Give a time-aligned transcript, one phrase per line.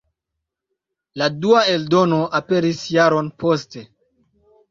[1.21, 3.85] La dua eldono aperis jaron poste.